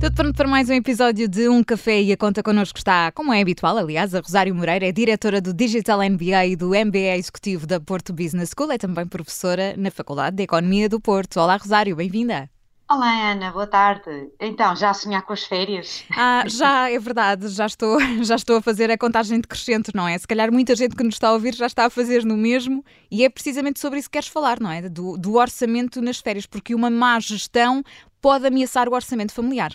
Tudo 0.00 0.14
pronto 0.14 0.34
para 0.34 0.48
mais 0.48 0.70
um 0.70 0.72
episódio 0.72 1.28
de 1.28 1.46
Um 1.46 1.62
Café 1.62 2.00
e 2.00 2.10
a 2.10 2.16
conta 2.16 2.42
connosco 2.42 2.78
está, 2.78 3.12
como 3.12 3.34
é 3.34 3.42
habitual, 3.42 3.76
aliás, 3.76 4.14
a 4.14 4.20
Rosário 4.20 4.54
Moreira, 4.54 4.86
é 4.86 4.92
diretora 4.92 5.42
do 5.42 5.52
Digital 5.52 5.98
MBA 5.98 6.46
e 6.46 6.56
do 6.56 6.70
MBA 6.70 7.18
Executivo 7.18 7.66
da 7.66 7.78
Porto 7.78 8.10
Business 8.10 8.50
School, 8.56 8.72
é 8.72 8.78
também 8.78 9.06
professora 9.06 9.74
na 9.76 9.90
Faculdade 9.90 10.36
de 10.36 10.44
Economia 10.44 10.88
do 10.88 10.98
Porto. 10.98 11.38
Olá, 11.38 11.58
Rosário, 11.58 11.94
bem-vinda. 11.94 12.48
Olá 12.90 13.30
Ana, 13.32 13.52
boa 13.52 13.66
tarde. 13.66 14.30
Então, 14.40 14.74
já 14.74 14.88
a 14.88 14.94
sonhar 14.94 15.20
com 15.20 15.34
as 15.34 15.44
férias? 15.44 16.02
Ah, 16.16 16.44
já, 16.46 16.90
é 16.90 16.98
verdade, 16.98 17.48
já 17.48 17.66
estou, 17.66 17.98
já 18.24 18.36
estou 18.36 18.56
a 18.56 18.62
fazer 18.62 18.90
a 18.90 18.96
contagem 18.96 19.38
decrescente, 19.38 19.92
não 19.94 20.08
é? 20.08 20.16
Se 20.16 20.26
calhar 20.26 20.50
muita 20.50 20.74
gente 20.74 20.96
que 20.96 21.04
nos 21.04 21.16
está 21.16 21.28
a 21.28 21.34
ouvir 21.34 21.54
já 21.54 21.66
está 21.66 21.84
a 21.84 21.90
fazer 21.90 22.24
no 22.24 22.38
mesmo 22.38 22.82
e 23.10 23.22
é 23.22 23.28
precisamente 23.28 23.78
sobre 23.78 23.98
isso 23.98 24.08
que 24.08 24.14
queres 24.14 24.28
falar, 24.28 24.58
não 24.60 24.72
é? 24.72 24.88
Do, 24.88 25.18
do 25.18 25.34
orçamento 25.34 26.00
nas 26.00 26.20
férias, 26.20 26.46
porque 26.46 26.74
uma 26.74 26.88
má 26.88 27.20
gestão 27.20 27.84
pode 28.18 28.46
ameaçar 28.46 28.88
o 28.88 28.94
orçamento 28.94 29.34
familiar. 29.34 29.72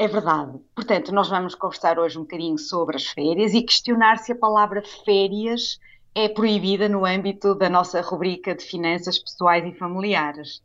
É 0.00 0.08
verdade. 0.08 0.58
Portanto, 0.74 1.12
nós 1.12 1.28
vamos 1.28 1.54
conversar 1.54 1.98
hoje 1.98 2.16
um 2.16 2.22
bocadinho 2.22 2.56
sobre 2.56 2.96
as 2.96 3.06
férias 3.08 3.52
e 3.52 3.60
questionar 3.60 4.16
se 4.16 4.32
a 4.32 4.34
palavra 4.34 4.82
férias 5.04 5.78
é 6.14 6.26
proibida 6.26 6.88
no 6.88 7.04
âmbito 7.04 7.54
da 7.54 7.68
nossa 7.68 8.00
rubrica 8.00 8.54
de 8.54 8.64
finanças 8.64 9.18
pessoais 9.18 9.62
e 9.66 9.76
familiares. 9.76 10.62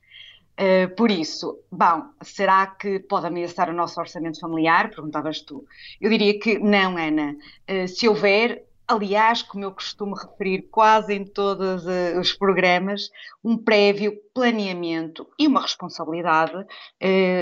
Uh, 0.57 0.95
por 0.95 1.11
isso, 1.11 1.59
bom, 1.69 2.03
será 2.21 2.65
que 2.65 2.97
pode 2.99 3.27
ameaçar 3.27 3.69
o 3.69 3.73
nosso 3.73 3.99
orçamento 3.99 4.39
familiar? 4.39 4.89
Perguntavas 4.89 5.41
tu. 5.41 5.65
Eu 5.99 6.09
diria 6.09 6.39
que 6.39 6.57
não, 6.57 6.95
Ana. 6.95 7.35
Uh, 7.69 7.89
se 7.89 8.07
houver, 8.07 8.63
aliás, 8.87 9.41
como 9.41 9.65
eu 9.65 9.73
costumo 9.73 10.15
referir 10.15 10.69
quase 10.71 11.13
em 11.13 11.25
todos 11.25 11.85
uh, 11.85 12.17
os 12.21 12.31
programas, 12.31 13.09
um 13.43 13.57
prévio 13.57 14.17
planeamento 14.33 15.27
e 15.37 15.45
uma 15.45 15.61
responsabilidade 15.61 16.53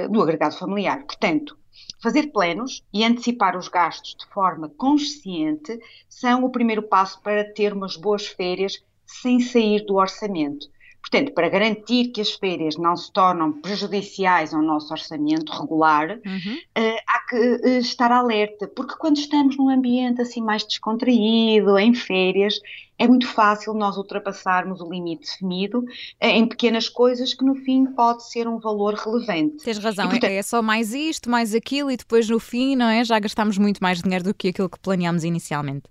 do 0.10 0.24
agregado 0.24 0.58
familiar. 0.58 1.04
Portanto, 1.06 1.56
fazer 2.04 2.34
planos 2.34 2.84
e 2.94 3.02
antecipar 3.02 3.58
os 3.58 3.70
gastos 3.70 4.14
de 4.20 4.28
forma 4.34 4.68
consciente 4.68 5.80
são 6.10 6.44
o 6.44 6.52
primeiro 6.52 6.84
passo 6.84 7.22
para 7.22 7.46
ter 7.46 7.72
umas 7.72 7.96
boas 7.96 8.28
férias 8.28 8.84
sem 9.06 9.40
sair 9.40 9.86
do 9.86 9.96
orçamento. 9.96 10.68
Portanto, 11.04 11.34
para 11.34 11.50
garantir 11.50 12.08
que 12.08 12.22
as 12.22 12.32
férias 12.32 12.78
não 12.78 12.96
se 12.96 13.12
tornam 13.12 13.52
prejudiciais 13.52 14.54
ao 14.54 14.62
nosso 14.62 14.94
orçamento 14.94 15.52
regular, 15.52 16.18
uhum. 16.26 16.56
uh, 16.56 16.98
há 17.06 17.20
que 17.28 17.36
uh, 17.36 17.68
estar 17.80 18.10
alerta, 18.10 18.70
porque 18.70 18.96
quando 18.98 19.18
estamos 19.18 19.58
num 19.58 19.70
ambiente 19.70 20.22
assim 20.22 20.42
mais 20.42 20.64
descontraído, 20.64 21.78
em 21.78 21.94
férias, 21.94 22.58
é 22.98 23.06
muito 23.06 23.28
fácil 23.28 23.74
nós 23.74 23.98
ultrapassarmos 23.98 24.80
o 24.80 24.90
limite 24.90 25.26
definido 25.26 25.80
uh, 25.80 25.86
em 26.22 26.48
pequenas 26.48 26.88
coisas 26.88 27.34
que 27.34 27.44
no 27.44 27.56
fim 27.56 27.86
pode 27.86 28.26
ser 28.30 28.48
um 28.48 28.58
valor 28.58 28.94
relevante. 28.94 29.58
Tens 29.58 29.80
razão, 29.80 30.06
e, 30.06 30.10
portanto, 30.10 30.32
é 30.32 30.42
só 30.42 30.62
mais 30.62 30.94
isto, 30.94 31.30
mais 31.30 31.54
aquilo 31.54 31.92
e 31.92 31.98
depois 31.98 32.30
no 32.30 32.40
fim, 32.40 32.78
não 32.78 32.88
é? 32.88 33.04
Já 33.04 33.20
gastamos 33.20 33.58
muito 33.58 33.84
mais 33.84 34.02
dinheiro 34.02 34.24
do 34.24 34.34
que 34.34 34.48
aquilo 34.48 34.70
que 34.70 34.80
planeámos 34.80 35.26
inicialmente. 35.26 35.84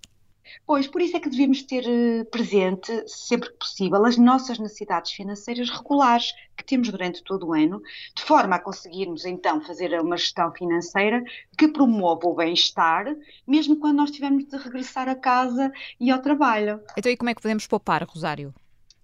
Pois, 0.66 0.86
por 0.86 1.00
isso 1.00 1.16
é 1.16 1.20
que 1.20 1.28
devemos 1.28 1.62
ter 1.62 1.84
eh, 1.86 2.24
presente, 2.24 3.04
sempre 3.06 3.50
que 3.50 3.58
possível, 3.58 4.04
as 4.04 4.16
nossas 4.16 4.58
necessidades 4.58 5.12
financeiras 5.12 5.70
regulares 5.70 6.32
que 6.56 6.64
temos 6.64 6.88
durante 6.90 7.22
todo 7.22 7.48
o 7.48 7.52
ano, 7.54 7.82
de 8.14 8.22
forma 8.22 8.56
a 8.56 8.58
conseguirmos 8.58 9.24
então 9.24 9.60
fazer 9.60 9.98
uma 10.00 10.16
gestão 10.16 10.52
financeira 10.52 11.22
que 11.56 11.68
promova 11.68 12.26
o 12.26 12.34
bem-estar, 12.34 13.06
mesmo 13.46 13.76
quando 13.76 13.96
nós 13.96 14.10
tivermos 14.10 14.44
de 14.44 14.56
regressar 14.56 15.08
a 15.08 15.14
casa 15.14 15.72
e 15.98 16.10
ao 16.10 16.20
trabalho. 16.20 16.80
Então, 16.96 17.10
e 17.10 17.16
como 17.16 17.30
é 17.30 17.34
que 17.34 17.42
podemos 17.42 17.66
poupar, 17.66 18.04
Rosário? 18.04 18.54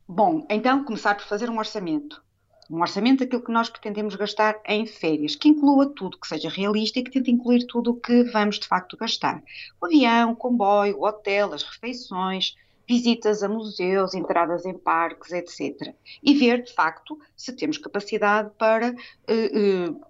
Bom, 0.07 0.47
então 0.49 0.85
começar 0.85 1.15
por 1.15 1.27
fazer 1.27 1.51
um 1.51 1.59
orçamento 1.59 2.23
um 2.71 2.81
orçamento 2.81 3.21
daquilo 3.21 3.43
que 3.43 3.53
nós 3.53 3.71
pretendemos 3.71 4.15
gastar 4.15 4.61
em 4.67 4.87
férias, 4.87 5.35
que 5.35 5.49
inclua 5.49 5.87
tudo, 5.87 6.19
que 6.19 6.29
seja 6.29 6.49
realista 6.49 6.99
e 6.99 7.03
que 7.03 7.11
tente 7.11 7.31
incluir 7.31 7.67
tudo 7.67 7.93
o 7.93 8.01
que 8.01 8.25
vamos 8.25 8.59
de 8.59 8.67
facto 8.67 8.97
gastar. 8.97 9.43
O 9.81 9.87
avião, 9.87 10.33
o 10.33 10.37
comboio, 10.37 10.99
o 10.99 11.07
hotel, 11.07 11.55
as 11.55 11.63
refeições, 11.63 12.55
visitas 12.87 13.43
a 13.43 13.49
museus, 13.49 14.15
entradas 14.15 14.65
em 14.65 14.75
parques, 14.75 15.33
etc. 15.33 15.95
E 16.23 16.35
ver, 16.35 16.63
de 16.63 16.73
facto, 16.73 17.19
se 17.37 17.53
temos 17.53 17.79
capacidade 17.79 18.51
para 18.59 18.91
uh, 18.93 19.91
uh, 19.91 20.01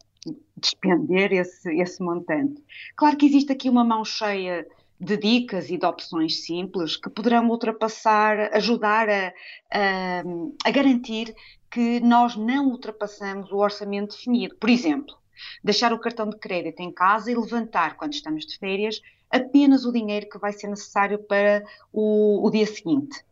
despender 0.56 1.32
esse, 1.32 1.68
esse 1.80 2.02
montante. 2.02 2.62
Claro 2.96 3.16
que 3.16 3.26
existe 3.26 3.52
aqui 3.52 3.68
uma 3.68 3.84
mão 3.84 4.04
cheia 4.04 4.66
de 5.00 5.16
dicas 5.16 5.70
e 5.70 5.78
de 5.78 5.86
opções 5.86 6.44
simples 6.44 6.96
que 6.96 7.08
poderão 7.08 7.48
ultrapassar, 7.48 8.52
ajudar 8.52 9.08
a, 9.08 9.32
a, 9.72 10.22
a 10.64 10.70
garantir 10.70 11.34
que 11.70 12.00
nós 12.00 12.36
não 12.36 12.68
ultrapassamos 12.68 13.50
o 13.52 13.56
orçamento 13.56 14.16
definido. 14.16 14.56
Por 14.56 14.70
exemplo, 14.70 15.16
deixar 15.62 15.92
o 15.92 15.98
cartão 15.98 16.28
de 16.28 16.36
crédito 16.36 16.80
em 16.80 16.92
casa 16.92 17.30
e 17.30 17.34
levantar, 17.34 17.96
quando 17.96 18.12
estamos 18.12 18.46
de 18.46 18.58
férias, 18.58 19.00
apenas 19.30 19.84
o 19.84 19.92
dinheiro 19.92 20.28
que 20.28 20.38
vai 20.38 20.52
ser 20.52 20.68
necessário 20.68 21.18
para 21.18 21.64
o, 21.92 22.46
o 22.46 22.50
dia 22.50 22.66
seguinte. 22.66 23.22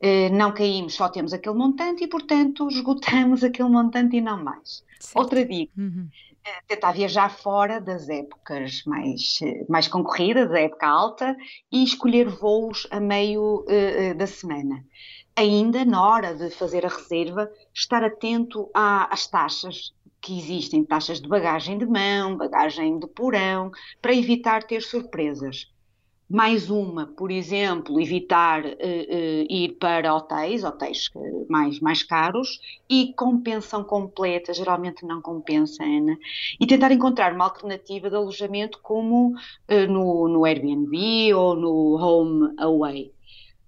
Eh, 0.00 0.28
não 0.30 0.52
caímos, 0.52 0.94
só 0.94 1.08
temos 1.08 1.32
aquele 1.32 1.56
montante 1.56 2.04
e, 2.04 2.08
portanto, 2.08 2.68
esgotamos 2.68 3.42
aquele 3.44 3.68
montante 3.68 4.16
e 4.16 4.20
não 4.20 4.42
mais. 4.42 4.84
Certo. 4.98 5.18
Outra 5.18 5.44
dica, 5.44 5.72
uhum. 5.76 6.08
Eh, 6.46 6.60
tentar 6.68 6.92
viajar 6.92 7.30
fora 7.30 7.80
das 7.80 8.08
épocas 8.08 8.82
mais, 8.84 9.38
eh, 9.42 9.64
mais 9.68 9.88
concorridas, 9.88 10.50
da 10.50 10.60
época 10.60 10.86
alta, 10.86 11.36
e 11.72 11.82
escolher 11.82 12.28
voos 12.28 12.86
a 12.90 13.00
meio 13.00 13.64
da 14.16 14.26
semana 14.26 14.84
ainda 15.36 15.84
na 15.84 16.06
hora 16.06 16.34
de 16.34 16.50
fazer 16.50 16.84
a 16.86 16.88
reserva, 16.88 17.50
estar 17.72 18.04
atento 18.04 18.70
às 18.72 19.26
taxas 19.26 19.92
que 20.20 20.38
existem, 20.38 20.84
taxas 20.84 21.20
de 21.20 21.28
bagagem 21.28 21.76
de 21.76 21.86
mão, 21.86 22.36
bagagem 22.36 22.98
de 22.98 23.06
porão, 23.06 23.70
para 24.00 24.14
evitar 24.14 24.62
ter 24.62 24.80
surpresas. 24.80 25.70
Mais 26.30 26.70
uma, 26.70 27.06
por 27.06 27.30
exemplo, 27.30 28.00
evitar 28.00 28.64
uh, 28.64 28.68
uh, 28.68 29.46
ir 29.50 29.76
para 29.78 30.14
hotéis, 30.14 30.64
hotéis 30.64 31.10
mais, 31.50 31.78
mais 31.80 32.02
caros, 32.02 32.58
e 32.88 33.12
com 33.12 33.42
pensão 33.42 33.84
completa, 33.84 34.54
geralmente 34.54 35.04
não 35.04 35.20
compensa, 35.20 35.84
Ana, 35.84 36.16
e 36.58 36.66
tentar 36.66 36.90
encontrar 36.92 37.34
uma 37.34 37.44
alternativa 37.44 38.08
de 38.08 38.16
alojamento 38.16 38.80
como 38.82 39.34
uh, 39.34 39.92
no, 39.92 40.26
no 40.28 40.46
Airbnb 40.46 41.34
ou 41.34 41.54
no 41.54 41.96
Home 42.02 42.54
Away. 42.58 43.12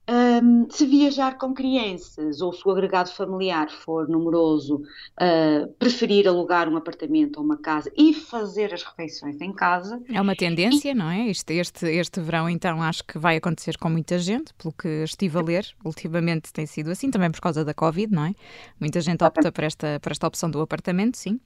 Um, 0.08 0.70
se 0.70 0.86
viajar 0.86 1.36
com 1.36 1.52
crianças 1.52 2.40
ou 2.40 2.52
se 2.52 2.66
o 2.66 2.70
agregado 2.70 3.10
familiar 3.10 3.68
for 3.68 4.08
numeroso, 4.08 4.76
uh, 4.76 5.68
preferir 5.80 6.28
alugar 6.28 6.68
um 6.68 6.76
apartamento 6.76 7.38
ou 7.38 7.44
uma 7.44 7.56
casa 7.56 7.90
e 7.96 8.14
fazer 8.14 8.72
as 8.72 8.84
refeições 8.84 9.40
em 9.40 9.52
casa. 9.52 10.00
É 10.08 10.20
uma 10.20 10.36
tendência, 10.36 10.90
e... 10.90 10.94
não 10.94 11.10
é? 11.10 11.28
Este, 11.28 11.54
este, 11.54 11.86
este 11.86 12.20
verão, 12.20 12.48
então, 12.48 12.80
acho 12.80 13.02
que 13.04 13.18
vai 13.18 13.36
acontecer 13.36 13.76
com 13.78 13.90
muita 13.90 14.16
gente, 14.18 14.54
pelo 14.54 14.72
que 14.72 15.02
estive 15.02 15.38
a 15.38 15.42
ler. 15.42 15.66
Ultimamente 15.84 16.52
tem 16.52 16.66
sido 16.66 16.90
assim, 16.90 17.10
também 17.10 17.30
por 17.30 17.40
causa 17.40 17.64
da 17.64 17.74
Covid, 17.74 18.12
não 18.12 18.26
é? 18.26 18.34
Muita 18.78 19.00
gente 19.00 19.24
opta 19.24 19.50
por 19.50 19.64
esta, 19.64 19.98
por 20.00 20.12
esta 20.12 20.26
opção 20.26 20.48
do 20.48 20.60
apartamento, 20.60 21.16
sim. 21.16 21.40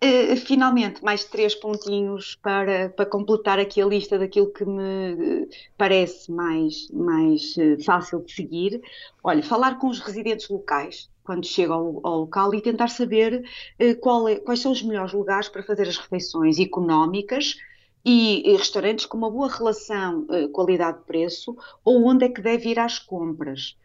Uh, 0.00 0.36
finalmente, 0.36 1.02
mais 1.02 1.24
três 1.24 1.56
pontinhos 1.56 2.36
para, 2.40 2.88
para 2.90 3.04
completar 3.04 3.58
aqui 3.58 3.82
a 3.82 3.86
lista 3.86 4.16
daquilo 4.16 4.52
que 4.52 4.64
me 4.64 5.14
uh, 5.14 5.48
parece 5.76 6.30
mais, 6.30 6.88
mais 6.92 7.56
uh, 7.56 7.82
fácil 7.82 8.20
de 8.20 8.32
seguir. 8.32 8.80
Olha, 9.24 9.42
falar 9.42 9.76
com 9.80 9.88
os 9.88 9.98
residentes 9.98 10.48
locais 10.48 11.10
quando 11.24 11.44
chegam 11.44 12.00
ao, 12.04 12.06
ao 12.06 12.18
local 12.20 12.54
e 12.54 12.60
tentar 12.60 12.88
saber 12.88 13.44
é, 13.76 13.92
quais 13.94 14.60
são 14.60 14.70
os 14.70 14.82
melhores 14.82 15.12
lugares 15.12 15.48
para 15.48 15.64
fazer 15.64 15.88
as 15.88 15.96
refeições 15.96 16.60
económicas 16.60 17.56
e, 18.04 18.48
e 18.48 18.56
restaurantes 18.56 19.04
com 19.04 19.18
uma 19.18 19.30
boa 19.30 19.50
relação 19.50 20.26
qualidade-preço 20.52 21.56
ou 21.84 22.06
onde 22.06 22.24
é 22.24 22.28
que 22.30 22.40
deve 22.40 22.70
ir 22.70 22.78
às 22.78 22.98
compras. 22.98 23.76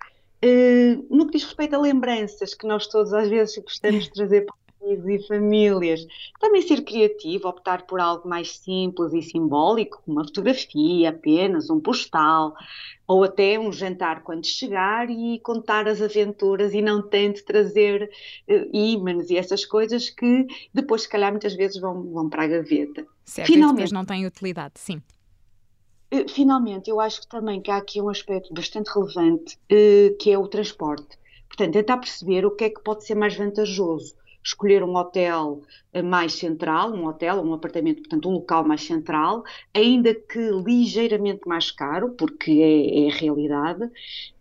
no 1.09 1.25
que 1.25 1.33
diz 1.33 1.43
respeito 1.43 1.75
a 1.75 1.81
lembranças 1.81 2.53
que 2.53 2.65
nós 2.65 2.87
todos 2.87 3.13
às 3.13 3.27
vezes 3.27 3.57
gostamos 3.57 4.05
de 4.05 4.13
trazer 4.13 4.45
para 4.45 4.62
amigos 4.83 5.07
e 5.07 5.27
famílias. 5.27 6.05
Também 6.39 6.61
ser 6.61 6.83
criativo, 6.83 7.47
optar 7.47 7.83
por 7.83 7.99
algo 7.99 8.27
mais 8.27 8.57
simples 8.57 9.13
e 9.13 9.21
simbólico, 9.21 10.01
uma 10.05 10.23
fotografia 10.23 11.09
apenas, 11.09 11.69
um 11.69 11.79
postal, 11.79 12.53
ou 13.07 13.23
até 13.23 13.57
um 13.57 13.71
jantar 13.71 14.23
quando 14.23 14.45
chegar 14.45 15.09
e 15.09 15.39
contar 15.39 15.87
as 15.87 16.01
aventuras 16.01 16.73
e 16.73 16.81
não 16.81 17.01
tente 17.01 17.43
trazer 17.43 18.09
uh, 18.49 18.69
ímãs 18.75 19.29
e 19.29 19.37
essas 19.37 19.65
coisas 19.65 20.09
que 20.09 20.45
depois, 20.73 21.03
se 21.03 21.09
calhar, 21.09 21.31
muitas 21.31 21.55
vezes 21.55 21.79
vão, 21.79 22.03
vão 22.11 22.29
para 22.29 22.43
a 22.43 22.47
gaveta. 22.47 23.05
Certo, 23.25 23.47
Finalmente, 23.47 23.93
não 23.93 24.05
têm 24.05 24.25
utilidade, 24.25 24.73
sim. 24.75 25.01
Uh, 26.13 26.29
finalmente, 26.29 26.89
eu 26.89 26.99
acho 26.99 27.21
que 27.21 27.27
também 27.27 27.61
que 27.61 27.71
há 27.71 27.77
aqui 27.77 28.01
um 28.01 28.09
aspecto 28.09 28.53
bastante 28.53 28.87
relevante, 28.87 29.57
uh, 29.71 30.15
que 30.17 30.31
é 30.31 30.37
o 30.37 30.47
transporte. 30.47 31.17
Portanto, 31.47 31.73
tentar 31.73 31.97
perceber 31.97 32.45
o 32.45 32.51
que 32.51 32.63
é 32.63 32.69
que 32.69 32.81
pode 32.81 33.05
ser 33.05 33.13
mais 33.13 33.35
vantajoso 33.35 34.15
escolher 34.43 34.83
um 34.83 34.95
hotel 34.95 35.61
eh, 35.93 36.01
mais 36.01 36.33
central, 36.33 36.91
um 36.91 37.07
hotel 37.07 37.37
ou 37.37 37.45
um 37.45 37.53
apartamento, 37.53 38.01
portanto, 38.01 38.27
um 38.27 38.33
local 38.33 38.63
mais 38.65 38.83
central, 38.83 39.43
ainda 39.73 40.13
que 40.13 40.51
ligeiramente 40.51 41.47
mais 41.47 41.71
caro, 41.71 42.11
porque 42.11 42.51
é, 42.51 43.05
é 43.05 43.11
a 43.11 43.15
realidade, 43.15 43.89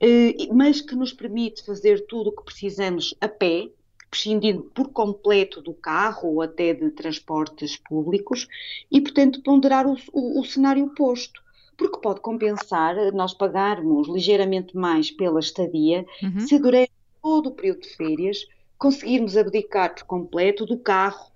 eh, 0.00 0.34
mas 0.52 0.80
que 0.80 0.96
nos 0.96 1.12
permite 1.12 1.64
fazer 1.64 2.06
tudo 2.06 2.30
o 2.30 2.32
que 2.32 2.44
precisamos 2.44 3.14
a 3.20 3.28
pé, 3.28 3.70
prescindindo 4.10 4.64
por 4.74 4.88
completo 4.88 5.62
do 5.62 5.72
carro 5.72 6.34
ou 6.34 6.42
até 6.42 6.74
de 6.74 6.90
transportes 6.90 7.76
públicos 7.76 8.46
e, 8.90 9.00
portanto, 9.00 9.42
ponderar 9.42 9.86
o, 9.86 9.96
o, 10.12 10.40
o 10.40 10.44
cenário 10.44 10.84
oposto 10.84 11.40
porque 11.74 11.98
pode 12.00 12.20
compensar 12.20 12.94
nós 13.12 13.32
pagarmos 13.32 14.06
ligeiramente 14.08 14.76
mais 14.76 15.10
pela 15.10 15.40
estadia 15.40 16.04
uhum. 16.22 16.40
se 16.40 16.58
durante 16.58 16.92
todo 17.22 17.48
o 17.48 17.52
período 17.52 17.80
de 17.80 17.88
férias 17.96 18.46
conseguirmos 18.82 19.36
abdicar 19.36 19.94
por 19.94 20.02
completo 20.02 20.66
do 20.66 20.76
carro, 20.76 21.30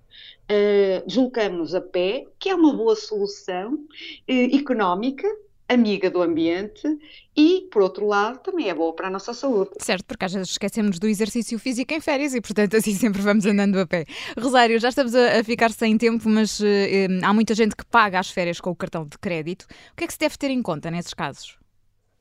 uh, 0.51 1.07
deslocamos-nos 1.07 1.73
a 1.73 1.79
pé, 1.79 2.25
que 2.37 2.49
é 2.49 2.55
uma 2.55 2.75
boa 2.75 2.93
solução 2.93 3.75
uh, 3.75 4.55
económica 4.55 5.25
amiga 5.69 6.09
do 6.09 6.21
ambiente 6.21 6.87
e, 7.35 7.67
por 7.71 7.81
outro 7.81 8.07
lado, 8.07 8.39
também 8.39 8.69
é 8.69 8.73
boa 8.73 8.93
para 8.93 9.07
a 9.07 9.09
nossa 9.11 9.33
saúde. 9.33 9.71
Certo, 9.81 10.05
porque 10.05 10.23
às 10.23 10.33
vezes 10.33 10.51
esquecemos 10.51 10.97
do 10.97 11.07
exercício 11.07 11.59
físico 11.59 11.93
em 11.93 11.99
férias 11.99 12.33
e, 12.33 12.39
portanto, 12.39 12.77
assim 12.77 12.93
sempre 12.93 13.21
vamos 13.21 13.45
andando 13.45 13.77
a 13.77 13.85
pé. 13.85 14.05
Rosário, 14.39 14.79
já 14.79 14.87
estamos 14.87 15.13
a, 15.13 15.43
ficar 15.43 15.71
sem 15.71 15.97
tempo, 15.97 16.29
mas 16.29 16.61
uh, 16.61 16.65
há 17.21 17.33
muita 17.33 17.53
gente 17.53 17.75
que 17.75 17.85
paga 17.85 18.17
as 18.17 18.29
férias 18.29 18.61
com 18.61 18.69
o 18.69 18.75
cartão 18.75 19.05
de 19.05 19.17
crédito. 19.17 19.63
O 19.91 19.95
que 19.97 20.05
é 20.05 20.07
que 20.07 20.13
se 20.13 20.19
deve 20.19 20.37
ter 20.37 20.51
em 20.51 20.61
conta 20.61 20.89
nesses 20.89 21.13
casos? 21.13 21.56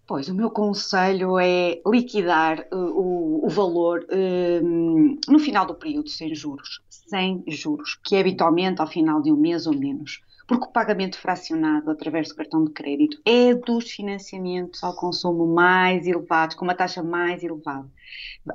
Pois, 0.06 0.28
o 0.28 0.34
meu 0.34 0.50
conselho 0.50 1.36
é 1.36 1.80
liquidar 1.84 2.64
uh, 2.72 2.76
o, 2.76 3.44
o, 3.44 3.48
valor 3.48 4.04
uh, 4.04 5.28
no 5.28 5.38
final 5.40 5.66
do 5.66 5.74
período 5.74 6.08
sem 6.08 6.32
juros, 6.32 6.80
sem 6.88 7.42
juros, 7.48 7.98
que 8.04 8.14
é 8.14 8.20
habitualmente 8.20 8.80
ao 8.80 8.86
final 8.86 9.20
de 9.20 9.32
um 9.32 9.36
mês 9.36 9.66
ou 9.66 9.76
menos. 9.76 10.22
Porque 10.46 10.66
o 10.66 10.70
pagamento 10.70 11.18
fracionado 11.18 11.90
através 11.90 12.28
do 12.28 12.36
cartão 12.36 12.64
de 12.64 12.70
crédito 12.70 13.20
é 13.24 13.52
dos 13.52 13.90
financiamentos 13.90 14.84
ao 14.84 14.94
consumo 14.94 15.44
mais 15.44 16.06
elevados, 16.06 16.54
com 16.54 16.64
uma 16.64 16.76
taxa 16.76 17.02
mais 17.02 17.42
elevada. 17.42 17.90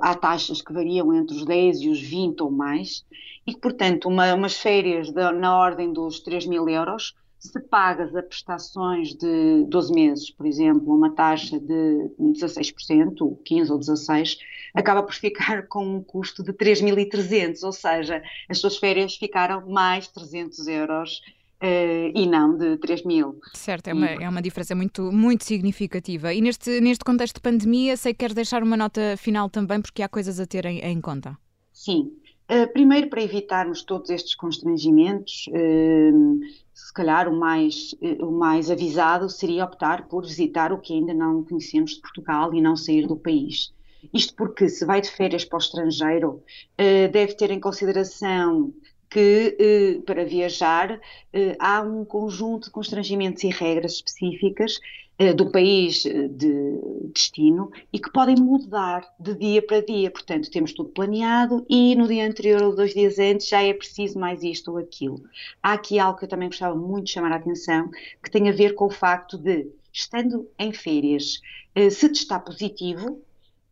Há 0.00 0.14
taxas 0.14 0.62
que 0.62 0.72
variam 0.72 1.12
entre 1.12 1.36
os 1.36 1.44
10 1.44 1.80
e 1.82 1.88
os 1.90 2.00
20 2.00 2.40
ou 2.40 2.50
mais, 2.50 3.04
e 3.46 3.52
que, 3.52 3.60
portanto, 3.60 4.08
uma, 4.08 4.32
umas 4.32 4.56
férias 4.56 5.10
de, 5.10 5.32
na 5.32 5.54
ordem 5.54 5.92
dos 5.92 6.20
3 6.20 6.46
mil 6.46 6.66
euros, 6.66 7.14
se 7.42 7.58
pagas 7.58 8.14
a 8.14 8.22
prestações 8.22 9.14
de 9.14 9.64
12 9.68 9.92
meses, 9.92 10.30
por 10.30 10.46
exemplo, 10.46 10.94
uma 10.94 11.10
taxa 11.10 11.58
de 11.58 12.08
16%, 12.20 13.16
15% 13.16 13.70
ou 13.70 13.80
16%, 13.80 14.38
acaba 14.72 15.02
por 15.02 15.12
ficar 15.12 15.66
com 15.66 15.96
um 15.96 16.02
custo 16.02 16.44
de 16.44 16.52
3.300, 16.52 17.64
ou 17.64 17.72
seja, 17.72 18.22
as 18.48 18.58
suas 18.58 18.76
férias 18.76 19.16
ficaram 19.16 19.68
mais 19.68 20.06
300 20.08 20.68
euros 20.68 21.20
Uh, 21.64 22.10
e 22.12 22.26
não 22.26 22.58
de 22.58 22.76
3 22.78 23.04
mil. 23.04 23.38
Certo, 23.54 23.86
é 23.86 23.92
uma, 23.92 24.06
é 24.08 24.28
uma 24.28 24.42
diferença 24.42 24.74
muito, 24.74 25.12
muito 25.12 25.44
significativa. 25.44 26.34
E 26.34 26.40
neste, 26.40 26.80
neste 26.80 27.04
contexto 27.04 27.36
de 27.36 27.40
pandemia, 27.40 27.96
sei 27.96 28.12
que 28.12 28.18
queres 28.18 28.34
deixar 28.34 28.64
uma 28.64 28.76
nota 28.76 29.16
final 29.16 29.48
também, 29.48 29.80
porque 29.80 30.02
há 30.02 30.08
coisas 30.08 30.40
a 30.40 30.44
ter 30.44 30.66
em, 30.66 30.80
em 30.80 31.00
conta. 31.00 31.38
Sim. 31.72 32.10
Uh, 32.52 32.70
primeiro, 32.70 33.08
para 33.08 33.22
evitarmos 33.22 33.82
todos 33.82 34.10
estes 34.10 34.34
constrangimentos, 34.34 35.46
uh, 35.48 36.40
se 36.74 36.92
calhar 36.92 37.26
o 37.26 37.34
mais, 37.34 37.94
o 38.20 38.30
mais 38.30 38.70
avisado 38.70 39.30
seria 39.30 39.64
optar 39.64 40.06
por 40.06 40.26
visitar 40.26 40.70
o 40.70 40.78
que 40.78 40.92
ainda 40.92 41.14
não 41.14 41.42
conhecemos 41.42 41.92
de 41.92 42.02
Portugal 42.02 42.52
e 42.52 42.60
não 42.60 42.76
sair 42.76 43.06
do 43.06 43.16
país. 43.16 43.72
Isto 44.12 44.34
porque, 44.34 44.68
se 44.68 44.84
vai 44.84 45.00
de 45.00 45.10
férias 45.10 45.46
para 45.46 45.56
o 45.56 45.60
estrangeiro, 45.60 46.42
deve 46.76 47.34
ter 47.34 47.52
em 47.52 47.60
consideração 47.60 48.74
que 49.12 49.56
eh, 49.60 50.02
para 50.06 50.24
viajar 50.24 50.98
eh, 51.34 51.54
há 51.58 51.82
um 51.82 52.02
conjunto 52.02 52.64
de 52.64 52.70
constrangimentos 52.70 53.44
e 53.44 53.50
regras 53.50 53.92
específicas 53.92 54.80
eh, 55.18 55.34
do 55.34 55.52
país 55.52 56.02
de 56.02 56.80
destino 57.12 57.70
e 57.92 57.98
que 57.98 58.10
podem 58.10 58.36
mudar 58.36 59.06
de 59.20 59.34
dia 59.34 59.60
para 59.60 59.84
dia. 59.84 60.10
Portanto, 60.10 60.50
temos 60.50 60.72
tudo 60.72 60.88
planeado 60.88 61.62
e 61.68 61.94
no 61.94 62.08
dia 62.08 62.26
anterior 62.26 62.62
ou 62.62 62.74
dois 62.74 62.94
dias 62.94 63.18
antes 63.18 63.48
já 63.48 63.62
é 63.62 63.74
preciso 63.74 64.18
mais 64.18 64.42
isto 64.42 64.70
ou 64.70 64.78
aquilo. 64.78 65.22
Há 65.62 65.74
aqui 65.74 65.98
algo 65.98 66.18
que 66.18 66.24
eu 66.24 66.28
também 66.28 66.48
gostava 66.48 66.74
muito 66.74 67.04
de 67.04 67.12
chamar 67.12 67.32
a 67.32 67.36
atenção, 67.36 67.90
que 68.22 68.30
tem 68.30 68.48
a 68.48 68.52
ver 68.52 68.74
com 68.74 68.86
o 68.86 68.90
facto 68.90 69.36
de, 69.36 69.66
estando 69.92 70.48
em 70.58 70.72
férias, 70.72 71.42
se 71.90 72.06
está 72.06 72.38
positivo, 72.40 73.20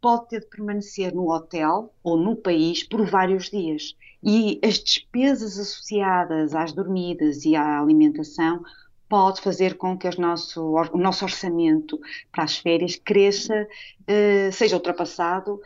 pode 0.01 0.29
ter 0.29 0.41
de 0.41 0.47
permanecer 0.47 1.15
no 1.15 1.31
hotel 1.31 1.93
ou 2.03 2.17
no 2.17 2.35
país 2.35 2.83
por 2.83 3.05
vários 3.05 3.51
dias. 3.51 3.95
E 4.23 4.61
as 4.63 4.79
despesas 4.79 5.59
associadas 5.59 6.55
às 6.55 6.73
dormidas 6.73 7.45
e 7.45 7.55
à 7.55 7.81
alimentação 7.81 8.63
pode 9.09 9.41
fazer 9.41 9.77
com 9.77 9.99
que 9.99 10.09
nosso, 10.21 10.63
o 10.63 10.97
nosso 10.97 11.25
orçamento 11.25 12.01
para 12.31 12.45
as 12.45 12.57
férias 12.57 12.95
cresça, 12.97 13.67
uh, 14.03 14.53
seja 14.53 14.77
ultrapassado 14.77 15.61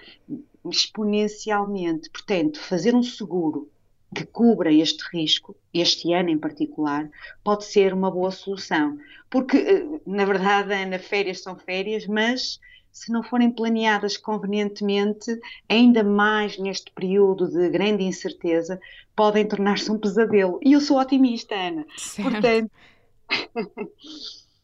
exponencialmente. 0.65 2.09
Portanto, 2.09 2.59
fazer 2.59 2.95
um 2.95 3.03
seguro 3.03 3.71
que 4.15 4.25
cubra 4.25 4.73
este 4.73 5.05
risco, 5.13 5.55
este 5.75 6.15
ano 6.15 6.31
em 6.31 6.39
particular, 6.39 7.11
pode 7.43 7.65
ser 7.67 7.93
uma 7.93 8.11
boa 8.11 8.31
solução. 8.31 8.97
Porque, 9.29 9.59
uh, 9.59 10.01
na 10.07 10.25
verdade, 10.25 10.73
Ana, 10.73 10.99
férias 10.99 11.43
são 11.43 11.55
férias, 11.55 12.07
mas 12.07 12.59
se 12.95 13.13
não 13.13 13.25
forem 13.25 13.51
planeadas 13.51 14.17
convenientemente, 14.17 15.37
ainda 15.69 16.05
mais 16.05 16.57
neste 16.57 16.93
período 16.93 17.49
de 17.49 17.69
grande 17.69 18.05
incerteza, 18.05 18.81
podem 19.17 19.45
tornar-se 19.45 19.91
um 19.91 19.99
pesadelo. 19.99 20.61
E 20.63 20.73
eu 20.73 20.81
sou 20.81 21.01
otimista, 21.01 21.57
Ana. 21.57 21.85
Certo. 21.99 22.31
Portanto. 22.31 22.71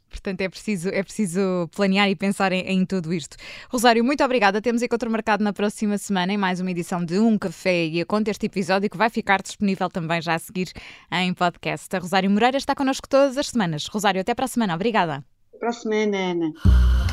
Portanto, 0.09 0.41
é 0.43 0.49
preciso, 0.49 0.88
é 0.91 1.03
preciso 1.03 1.69
planear 1.75 2.09
e 2.09 2.15
pensar 2.15 2.53
em, 2.53 2.61
em, 2.61 2.85
tudo 2.85 3.12
isto. 3.12 3.37
Rosário, 3.69 4.05
muito 4.05 4.23
obrigada. 4.23 4.61
Temos 4.61 4.82
encontro 4.82 5.11
marcado 5.11 5.43
na 5.43 5.53
próxima 5.53 5.97
semana 5.99 6.32
em 6.32 6.37
mais 6.37 6.61
uma 6.61 6.71
edição 6.71 7.05
de 7.05 7.19
Um 7.19 7.38
Café 7.38 7.87
e 7.87 8.00
a 8.00 8.06
conta 8.06 8.31
este 8.31 8.47
episódio 8.47 8.91
que 8.91 8.97
vai 8.97 9.09
ficar 9.09 9.41
disponível 9.41 9.88
também 9.88 10.21
já 10.21 10.35
a 10.35 10.38
seguir 10.38 10.73
em 11.11 11.32
podcast. 11.32 11.94
A 11.97 11.99
Rosário 11.99 12.31
Moreira 12.31 12.59
está 12.59 12.75
connosco 12.75 13.09
todas 13.09 13.38
as 13.38 13.49
semanas. 13.49 13.87
Rosário, 13.87 14.21
até 14.21 14.35
para 14.35 14.44
a 14.44 14.49
semana. 14.49 14.75
Obrigada. 14.75 15.25
Para 15.59 15.71
a 15.71 15.73
semana, 15.73 16.17
Ana. 16.17 17.09